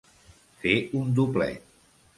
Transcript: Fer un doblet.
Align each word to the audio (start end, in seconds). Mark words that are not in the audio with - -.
Fer 0.63 0.73
un 1.01 1.15
doblet. 1.21 1.73